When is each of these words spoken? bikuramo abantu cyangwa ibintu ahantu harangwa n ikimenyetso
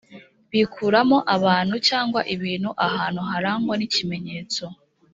bikuramo 0.51 1.17
abantu 1.35 1.75
cyangwa 1.87 2.21
ibintu 2.35 2.69
ahantu 2.87 3.21
harangwa 3.29 3.73
n 3.77 3.81
ikimenyetso 3.87 4.63